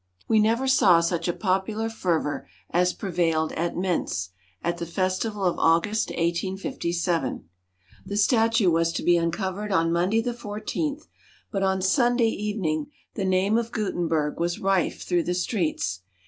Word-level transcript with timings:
"We 0.27 0.39
never 0.39 0.67
saw 0.67 0.99
such 0.99 1.27
a 1.27 1.31
popular 1.31 1.87
fervor 1.87 2.47
as 2.71 2.91
prevailed 2.91 3.51
at 3.51 3.75
Mentz, 3.77 4.29
at 4.63 4.79
the 4.79 4.85
festival 4.87 5.45
of 5.45 5.59
August 5.59 6.09
1857. 6.09 7.47
The 8.07 8.17
statue 8.17 8.71
was 8.71 8.91
to 8.93 9.03
be 9.03 9.15
uncovered 9.15 9.71
on 9.71 9.93
Monday 9.93 10.21
the 10.23 10.33
14th; 10.33 11.05
but 11.51 11.61
on 11.61 11.83
Sunday 11.83 12.29
evening 12.29 12.87
the 13.13 13.25
name 13.25 13.59
of 13.59 13.71
Gutenberg 13.71 14.39
was 14.39 14.57
rife 14.57 15.03
through 15.03 15.21
the 15.21 15.35
streets. 15.35 16.01